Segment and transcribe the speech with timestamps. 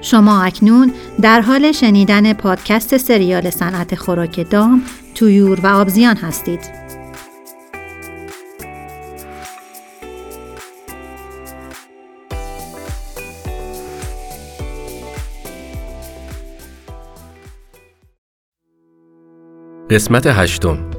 [0.00, 0.92] شما اکنون
[1.22, 4.82] در حال شنیدن پادکست سریال صنعت خوراک دام،
[5.14, 6.80] تویور و آبزیان هستید.
[19.90, 20.90] قسمت هشتم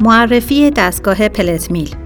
[0.00, 2.03] معرفی دستگاه پلت میل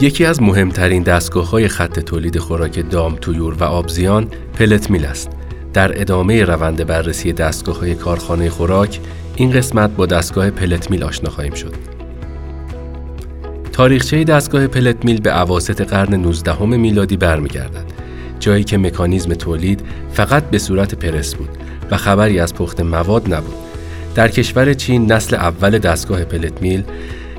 [0.00, 5.30] یکی از مهمترین دستگاه های خط تولید خوراک دام، تویور و آبزیان پلت میل است.
[5.72, 9.00] در ادامه روند بررسی دستگاه های کارخانه خوراک،
[9.36, 11.74] این قسمت با دستگاه پلت میل آشنا خواهیم شد.
[13.72, 17.84] تاریخچه دستگاه پلت میل به عواسط قرن 19 میلادی برمیگردد.
[18.40, 21.50] جایی که مکانیزم تولید فقط به صورت پرس بود
[21.90, 23.54] و خبری از پخت مواد نبود.
[24.14, 26.84] در کشور چین نسل اول دستگاه پلت میل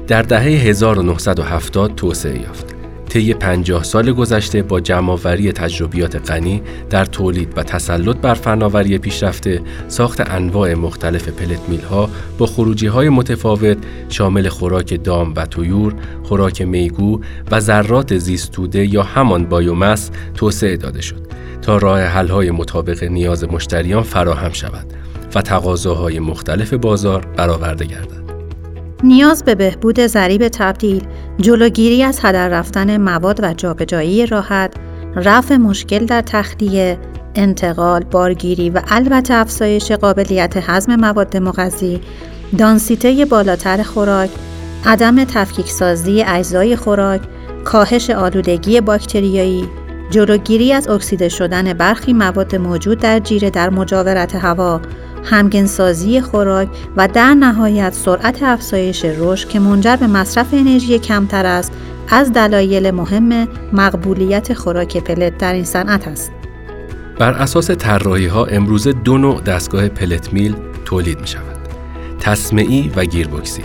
[0.09, 2.65] در دهه 1970 توسعه یافت.
[3.09, 9.61] طی 50 سال گذشته با جمعآوری تجربیات غنی در تولید و تسلط بر فناوری پیشرفته
[9.87, 13.77] ساخت انواع مختلف پلت میل ها با خروجی های متفاوت
[14.09, 17.21] شامل خوراک دام و تویور، خوراک میگو
[17.51, 21.27] و ذرات زیستوده یا همان بایومس توسعه داده شد
[21.61, 24.93] تا راه حل های مطابق نیاز مشتریان فراهم شود
[25.35, 28.18] و تقاضاهای مختلف بازار برآورده گردد.
[29.03, 31.03] نیاز به بهبود ضریب تبدیل،
[31.37, 34.73] جلوگیری از هدر رفتن مواد و جابجایی راحت،
[35.15, 36.97] رفع مشکل در تخلیه،
[37.35, 42.01] انتقال، بارگیری و البته افزایش قابلیت هضم مواد مغذی،
[42.57, 44.29] دانسیته بالاتر خوراک،
[44.85, 47.21] عدم تفکیک سازی اجزای خوراک،
[47.65, 49.67] کاهش آلودگی باکتریایی،
[50.09, 54.81] جلوگیری از اکسیده شدن برخی مواد موجود در جیره در مجاورت هوا،
[55.23, 61.71] همگنسازی خوراک و در نهایت سرعت افزایش رشد که منجر به مصرف انرژی کمتر است
[62.09, 66.31] از دلایل مهم مقبولیت خوراک پلت در این صنعت است.
[67.19, 71.57] بر اساس طراحی ها امروزه دو نوع دستگاه پلت میل تولید می شود.
[72.19, 73.63] تصمیعی و گیربکسی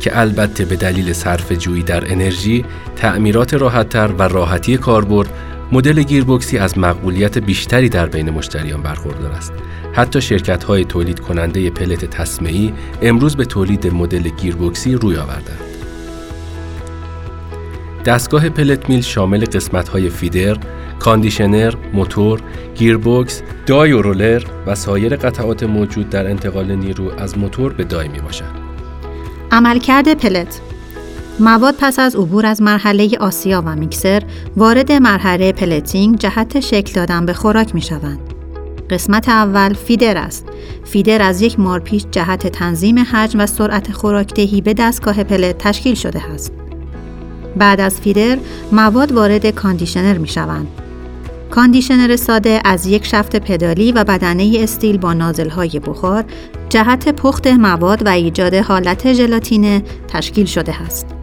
[0.00, 2.64] که البته به دلیل صرف جویی در انرژی،
[2.96, 5.28] تعمیرات راحتتر و راحتی کاربرد
[5.72, 9.52] مدل گیربکسی از مقبولیت بیشتری در بین مشتریان برخوردار است.
[9.92, 15.60] حتی شرکت های تولید کننده پلت تصمیمی امروز به تولید مدل گیربکسی روی آوردند.
[18.04, 20.56] دستگاه pellet mill شامل قسمت های feeder،
[20.98, 22.40] conditioner، موتور،
[22.74, 28.08] گیربکس، die و roller و سایر قطعات موجود در انتقال نیرو از موتور به die
[28.08, 28.66] می باشد.
[29.52, 30.60] عملکرد پلت
[31.40, 34.22] مواد پس از عبور از مرحله آسیا و میکسر
[34.56, 38.18] وارد مرحله pelleting جهت شکل دادن به خوراک می شوند.
[38.90, 40.46] قسمت اول feeder است.
[40.84, 46.30] feeder از یک مارپیچ جهت تنظیم حجم و سرعت خوراکدهی به دستگاه پلت تشکیل شده
[46.30, 46.52] است.
[47.56, 48.38] بعد از feeder
[48.72, 50.66] مواد وارد conditioner می شوند.
[51.50, 56.24] conditioner ساده از یک شفت پدالی و بدنه استیل با نازلهای بخار
[56.68, 61.15] جهت پخت مواد و ایجاد حالت ژلاتینه تشکیل شده است.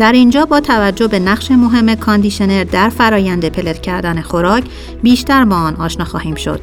[0.00, 4.64] در اینجا با توجه به نقش مهم conditioner در فرایند پلت کردن خوراک
[5.02, 6.60] بیشتر با آن آشنا خواهیم شد.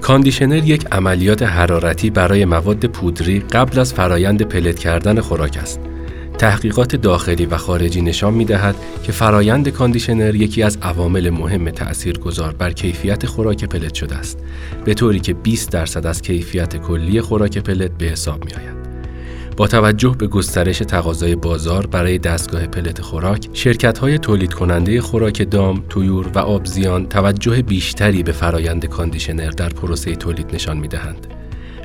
[0.00, 5.80] conditioner یک عملیات حرارتی برای مواد پودری قبل از فرایند پلت کردن خوراک است.
[6.38, 12.18] تحقیقات داخلی و خارجی نشان می دهد که فرایند conditioner یکی از عوامل مهم تأثیر
[12.18, 14.38] گذار بر کیفیت خوراک پلت شده است
[14.84, 18.83] به طوری که 20 درصد از کیفیت کلی خوراک پلت به حساب می آید.
[19.56, 25.50] با توجه به گسترش تقاضای بازار برای دستگاه پلت خوراک، شرکت های تولید کننده خوراک
[25.50, 31.26] دام، طیور و آبزیان توجه بیشتری به فرایند conditioner در پروسه تولید نشان می دهند.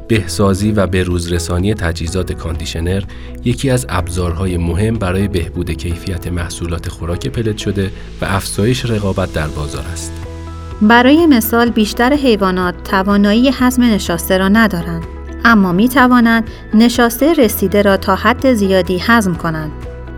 [0.08, 3.04] بهسازی و به‌روزرسانی تجهیزات conditioner
[3.46, 7.92] یکی از ابزارهای مهم برای بهبود کیفیت محصولات خوراک پلت شده
[8.22, 10.12] و افزایش رقابت در بازار است.
[10.82, 17.98] برای مثال بیشتر حیوانات توانایی هضم نشاسته را ندارند اما می توانند نشاسته رسیده را
[17.98, 19.72] تا حد زیادی هضم کنند.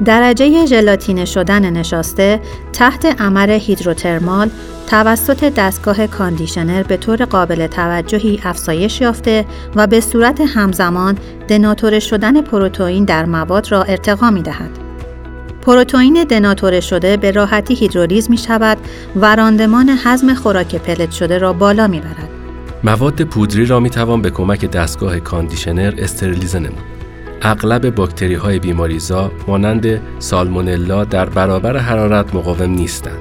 [0.05, 2.39] درجه ژلاتینه شدن نشاسته
[2.73, 4.49] تحت عمل hydrothermal
[4.87, 9.45] توسط دستگاه conditioner به طور قابل توجهی افزایش یافته
[9.75, 11.17] و به صورت همزمان
[11.47, 14.69] denature شدن پروتئین در مواد را ارتقا می دهد.
[15.61, 18.77] پروتئین denature شده به راحتی هیدرولیز می شود
[19.15, 22.20] و راندمان هضم خوراک پلت شده را بالا می برد.
[22.83, 26.83] مواد پودری را می توان به کمک دستگاه conditioner استریلیزه نمود.
[27.41, 33.19] اغلب باکتری های بیماریزا مانند سالمونلا در برابر حرارت مقاوم نیستند.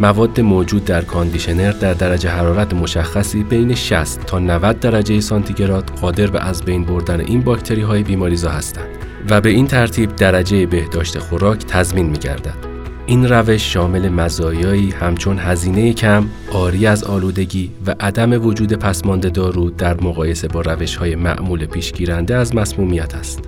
[0.00, 6.26] مواد موجود در conditioner در درجه حرارت مشخصی بین 60 تا 90 درجه سانتیگراد قادر
[6.26, 8.88] به از بین بردن این باکتری های بیماریزا هستند
[9.30, 12.67] و به این ترتیب درجه بهداشت خوراک تضمین می گردد.
[13.08, 19.70] این روش شامل مزایایی همچون هزینه کم، عاری از آلودگی و عدم وجود پسماند دارو
[19.70, 23.40] در مقایسه با روش های معمول پیشگیرنده از مسمومیت است.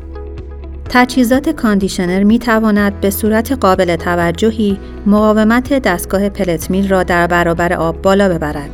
[0.89, 7.73] تجهیزات conditioner می تواند به صورت قابل توجهی مقاومت دستگاه pellet mill را در برابر
[7.73, 8.71] آب بالا ببرد.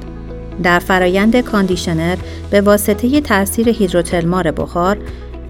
[0.63, 2.17] در فرایند conditioner
[2.51, 4.99] به واسطه تاثیر هیدروترمار بخار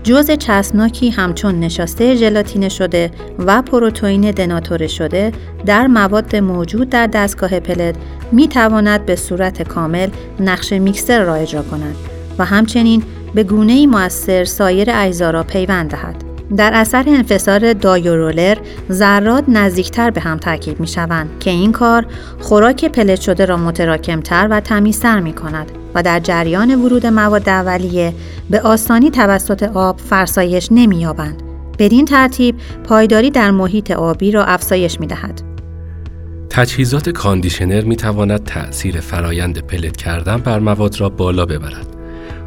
[0.06, 5.32] جزء چسبناکی همچون نشاسته ژلاتین شده و پروتئین دناتور شده
[5.67, 7.94] در مواد موجود در دستگاه پلت
[8.32, 10.08] می تواند به صورت کامل
[10.41, 11.97] نقش میکسر را اجرا کند
[12.38, 13.03] و همچنین
[13.35, 16.25] به گونه ای مؤثر سایر اجزا را پیوند دهد.
[16.56, 18.58] در اثر انفصار دایورولر
[18.93, 22.06] ذرات نزدیکتر به هم ترکیب می شوند که این کار
[22.40, 28.14] خوراک پلت شده را متراکمتر و تمیزتر می کند و در جریان ورود مواد اولیه
[28.50, 31.43] به آسانی توسط آب فرسایش نمی یابند.
[31.78, 35.42] بدین ترتیب پایداری در محیط آبی را افزایش می دهد.
[36.50, 41.95] تجهیزات conditioner می تواند تأثیر فرایند پلت کردن بر مواد را بالا ببرد.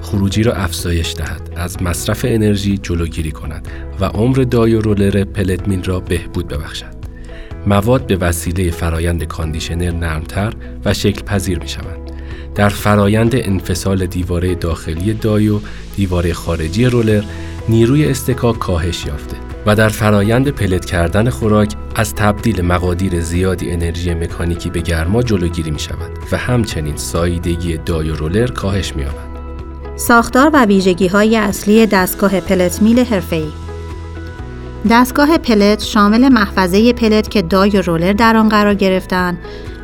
[0.02, 3.68] خروجی را افزایش دهد، از مصرف انرژی جلوگیری کند
[4.00, 7.00] و عمر die roller pellet mill را بهبود ببخشد.
[7.68, 10.54] مواد به وسیله فرایند conditioner نرمتر
[10.86, 12.12] و شکل پذیر می شوند.
[12.56, 15.60] در فرایند انفصال دیواره داخلی die و
[15.96, 17.24] دیواره خارجی roller
[17.70, 24.14] نیروی اصطکاک کاهش یافته و در فرایند pellet کردن خوراک از تبدیل مقادیر زیادی انرژی
[24.14, 29.29] مکانیکی به گرما جلوگیری می شود و همچنین ساییدگی die و roller کاهش می یابد.
[30.00, 33.48] ساختار و ویژگی های اصلی دستگاه pellet mill حرفه‌ای
[34.90, 39.38] دستگاه پلت شامل محفظه پلت که دای و رولر در آن قرار گرفتن،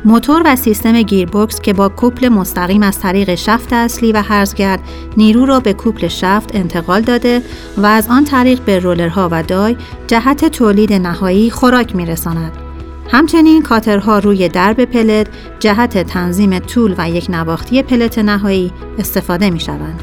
[0.04, 4.80] موتور و سیستم گیربکس که با کوپل مستقیم از طریق شفت اصلی و هرزگرد
[5.16, 7.42] نیرو را به کوپل شفت انتقال داده
[7.76, 9.76] و از آن طریق به رولرها و دای
[10.06, 12.65] جهت تولید نهایی خوراک میرساند.
[13.10, 15.26] همچنین کاترها روی درب پلت
[15.58, 20.02] جهت تنظیم طول و یک نواختی پلت نهایی استفاده می شوند.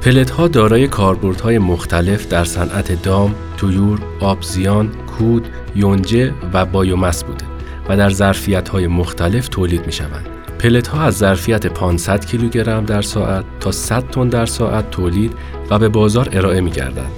[0.00, 7.44] پلت ها دارای کاربردهای مختلف در صنعت دام، تویور، آبزیان، کود، یونجه و بایومس بوده
[7.88, 10.28] و در ظرفیت های مختلف تولید می شوند.
[10.58, 15.32] پلت ها از ظرفیت 500 کیلوگرم در ساعت تا 100 تن در ساعت تولید
[15.70, 17.12] و به بازار ارائه می گردند.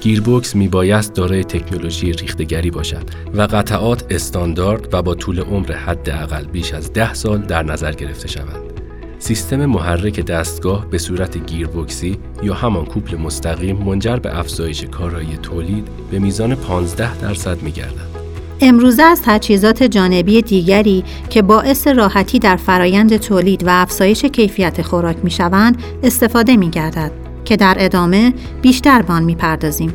[0.00, 3.02] گیربکس میبایست دارای تکنولوژی ریختگری باشد
[3.34, 8.28] و قطعات استاندارد و با طول عمر حداقل بیش از ده سال در نظر گرفته
[8.28, 8.68] شوند.
[9.18, 15.88] سیستم محرک دستگاه به صورت گیربکسی یا همان کوپل مستقیم منجر به افزایش کارایی تولید
[16.10, 18.08] به میزان 15 درصد می گردد.
[18.60, 25.16] امروزه از تجهیزات جانبی دیگری که باعث راحتی در فرایند تولید و افزایش کیفیت خوراک
[25.22, 27.27] می شوند استفاده می گردد.
[27.48, 29.92] که در ادامه بیشتر به آن می‌پردازیم.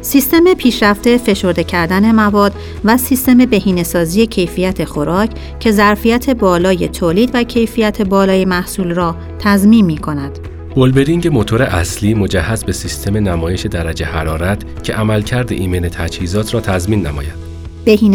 [0.00, 2.52] سیستم پیشرفته فشرده کردن مواد
[2.84, 9.84] و سیستم بهینه‌سازی کیفیت خوراک که ظرفیت بالای تولید و کیفیت بالای محصول را تضمین
[9.84, 10.38] می کند.
[10.74, 17.06] بولبرینگ موتور اصلی مجهز به سیستم نمایش درجه حرارت که عملکرد ایمن تجهیزات را تضمین
[17.06, 17.51] نماید.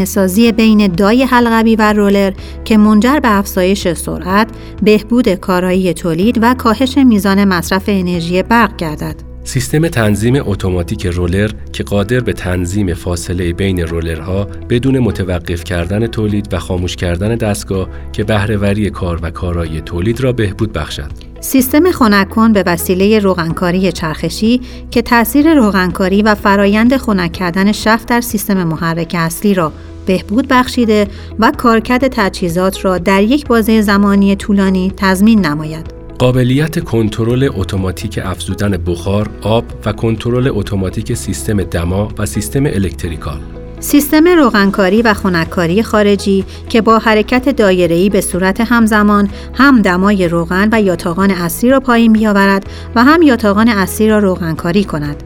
[0.05, 2.33] سازی بین دای حلقوی و رولر
[2.65, 4.47] که منجر به افزایش سرعت،
[4.83, 9.26] بهبود کارایی تولید و کاهش میزان مصرف انرژی برق گردد.
[9.47, 16.53] سیستم تنظیم اتوماتیک رولر که قادر به تنظیم فاصله بین رولرها بدون متوقف کردن تولید
[16.53, 21.11] و خاموش کردن دستگاه که بهرهوری کار و کارایی تولید را بهبود بخشد.
[21.39, 24.61] سیستم خنککن به وسیله روغنکاری چرخشی
[24.91, 29.71] که تاثیر روغنکاری و فرایند خنک کردن شفت در سیستم محرک اصلی را
[30.05, 31.07] بهبود بخشیده
[31.39, 35.96] و کارکرد تجهیزات را در یک بازه زمانی طولانی تضمین نماید.
[36.19, 43.39] قابلیت کنترل اتوماتیک افزودن بخار، آب و کنترل اتوماتیک سیستم دما و سیستم الکتریکال
[43.79, 50.69] سیستم روغنکاری و خنککاری خارجی که با حرکت دایره‌ای به صورت همزمان هم دمای روغن
[50.71, 55.23] و یاتاقان اصلی را پایین بیاورد و هم یاتاقان اصلی را روغنکاری کند.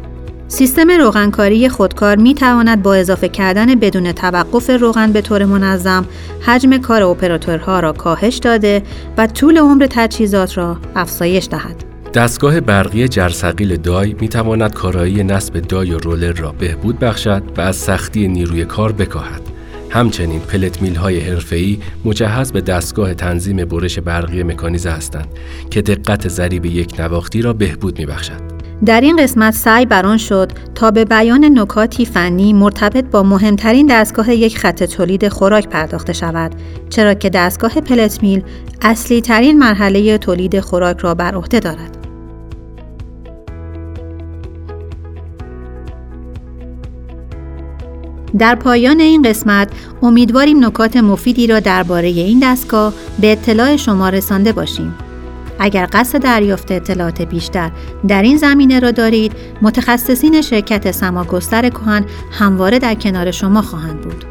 [0.52, 6.06] سیستم روغنکاری خودکار می تواند با اضافه کردن بدون توقف روغن به طور منظم
[6.42, 8.84] حجم کار اپراتورها را کاهش داده
[9.18, 11.84] و طول عمر تجهیزات را افزایش دهد.
[12.14, 17.62] دستگاه برقی جرثقیل دای می تواند کارایی نصب دای و رولر را بهبود بخشد و
[17.62, 19.42] از سختی نیروی کار بکاهد.
[19.90, 25.28] همچنین پلت میل های حرفه‌ای مجهز به دستگاه تنظیم برش برقی مکانیزه هستند
[25.70, 28.61] که دقت ضریب یک نواختی را بهبود می بخشد.
[28.86, 34.34] در این قسمت سعی بران شد تا به بیان نکاتی فنی مرتبط با مهمترین دستگاه
[34.36, 36.52] یک خط تولید خوراک پرداخته شود
[36.90, 38.44] چرا که دستگاه پلت میل
[38.82, 41.98] اصلی ترین مرحله تولید خوراک را بر عهده دارد.
[48.38, 49.70] در پایان این قسمت
[50.02, 54.96] امیدواریم نکات مفیدی را درباره این دستگاه به اطلاع شما رسانده باشیم.
[55.64, 57.72] اگر قصد دریافت اطلاعات بیشتر
[58.08, 64.31] در این زمینه را دارید، متخصصین شرکت سماگستر کهن همواره در کنار شما خواهند بود.